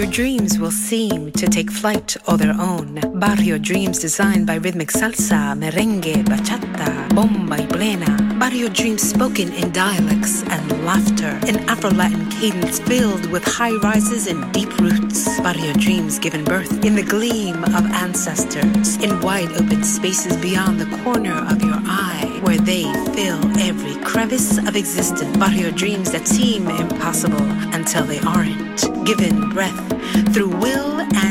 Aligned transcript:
your 0.00 0.10
dreams 0.10 0.58
will 0.58 0.70
seem 0.70 1.30
to 1.32 1.46
take 1.46 1.70
flight 1.70 2.16
all 2.26 2.38
their 2.38 2.54
own. 2.58 2.98
Barrio 3.20 3.58
Dreams 3.58 3.98
designed 3.98 4.46
by 4.46 4.54
rhythmic 4.54 4.88
salsa, 4.88 5.54
merengue, 5.54 6.24
bachata, 6.24 7.14
bomba 7.14 7.56
y 7.58 7.66
plena. 7.66 8.16
Barrio 8.38 8.70
Dreams 8.70 9.02
spoken 9.02 9.52
in 9.52 9.70
dialects 9.72 10.42
and 10.44 10.86
laughter, 10.86 11.38
an 11.46 11.58
Afro-Latin 11.68 12.30
cadence 12.30 12.78
filled 12.80 13.26
with 13.26 13.44
high 13.44 13.76
rises 13.82 14.26
and 14.26 14.50
deep 14.54 14.74
roots. 14.78 15.38
Barrio 15.40 15.74
Dreams 15.74 16.18
given 16.18 16.44
birth 16.44 16.82
in 16.82 16.94
the 16.94 17.02
gleam 17.02 17.62
of 17.64 17.84
ancestors, 17.92 18.96
in 19.04 19.20
wide 19.20 19.52
open 19.52 19.84
spaces 19.84 20.34
beyond 20.38 20.80
the 20.80 20.96
corner 21.04 21.36
of 21.52 21.62
your 21.62 21.78
eye, 21.84 22.40
where 22.42 22.56
they 22.56 22.84
fill 23.12 23.40
every 23.58 23.96
crevice 24.02 24.56
of 24.56 24.76
existence. 24.76 25.36
Barrio 25.36 25.70
Dreams 25.70 26.10
that 26.12 26.26
seem 26.26 26.68
impossible 26.68 27.44
until 27.74 28.04
they 28.06 28.20
aren't. 28.20 28.80
Given 29.04 29.50
breath 29.50 29.89
through 30.32 30.48
will 30.48 31.00
and 31.00 31.29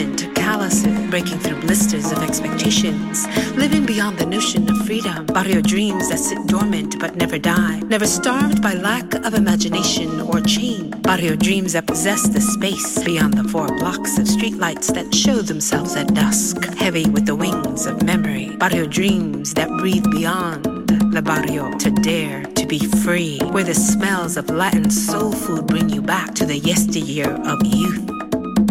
determined 0.00 0.34
calluses, 0.34 1.10
breaking 1.10 1.38
through 1.38 1.60
blisters 1.60 2.10
of 2.12 2.22
expectations, 2.22 3.26
living 3.56 3.84
beyond 3.84 4.18
the 4.18 4.26
notion 4.26 4.68
of 4.70 4.86
freedom. 4.86 5.26
Barrio 5.26 5.60
dreams 5.60 6.08
that 6.08 6.18
sit 6.18 6.46
dormant 6.46 6.98
but 6.98 7.16
never 7.16 7.38
die, 7.38 7.80
never 7.80 8.06
starved 8.06 8.62
by 8.62 8.74
lack 8.74 9.14
of 9.26 9.34
imagination 9.34 10.20
or 10.20 10.40
change. 10.40 11.00
Barrio 11.02 11.36
dreams 11.36 11.72
that 11.74 11.86
possess 11.86 12.28
the 12.28 12.40
space 12.40 13.02
beyond 13.04 13.34
the 13.34 13.48
four 13.48 13.66
blocks 13.78 14.18
of 14.18 14.24
streetlights 14.24 14.92
that 14.94 15.14
show 15.14 15.42
themselves 15.42 15.96
at 15.96 16.14
dusk, 16.14 16.64
heavy 16.74 17.08
with 17.10 17.26
the 17.26 17.36
wings 17.36 17.86
of 17.86 18.02
memory. 18.02 18.56
Barrio 18.56 18.86
dreams 18.86 19.54
that 19.54 19.68
breathe 19.80 20.06
beyond 20.10 20.64
the 21.12 21.22
barrio 21.22 21.76
to 21.78 21.90
dare 21.90 22.44
to 22.44 22.66
be 22.66 22.78
free, 22.78 23.38
where 23.50 23.64
the 23.64 23.74
smells 23.74 24.36
of 24.36 24.48
Latin 24.48 24.90
soul 24.90 25.32
food 25.32 25.66
bring 25.66 25.88
you 25.88 26.00
back 26.00 26.34
to 26.34 26.46
the 26.46 26.58
yesteryear 26.58 27.30
of 27.44 27.58
youth. 27.66 28.10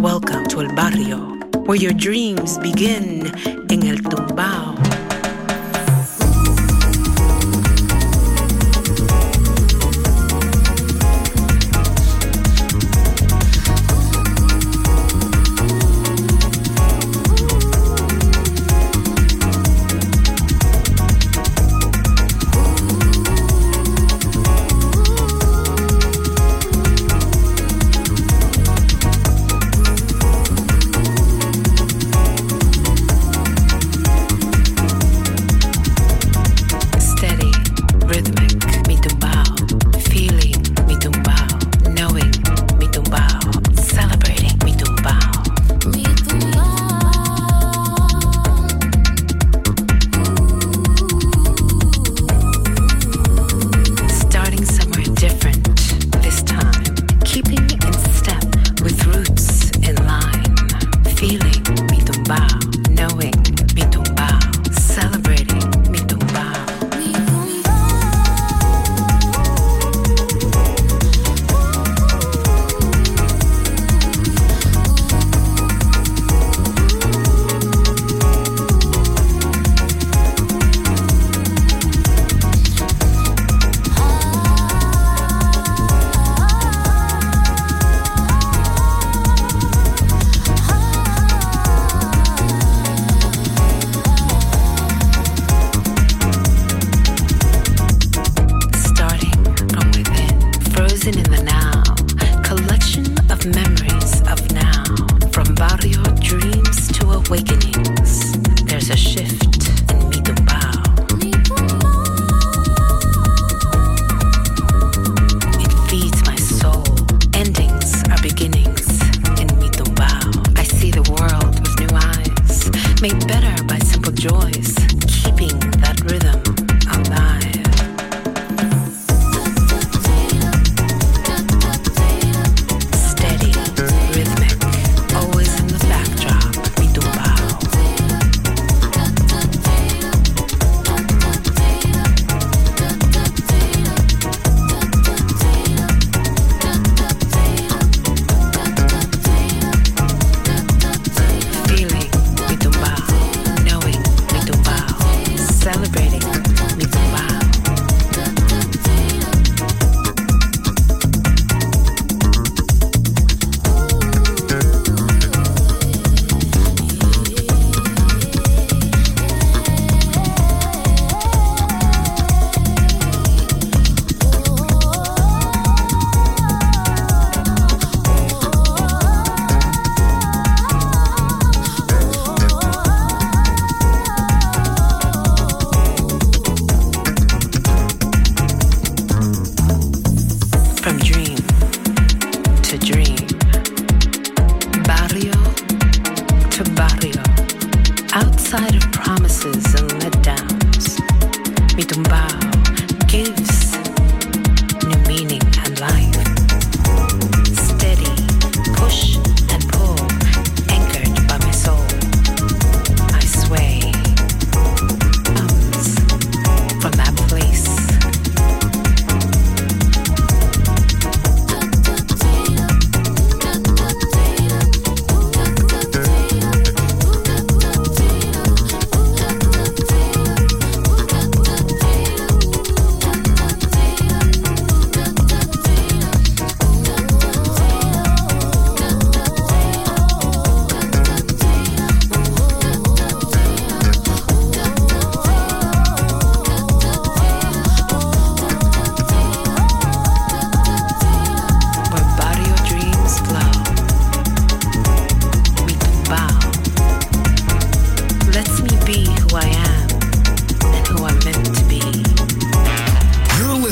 Welcome 0.02 0.48
to 0.48 0.62
El 0.62 0.74
Barrio, 0.76 1.18
where 1.66 1.76
your 1.76 1.92
dreams 1.92 2.58
begin 2.60 3.26
in 3.70 3.86
El 3.86 3.98
Tumbao. 3.98 5.09